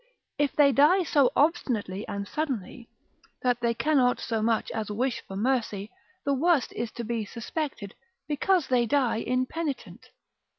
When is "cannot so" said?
3.75-4.41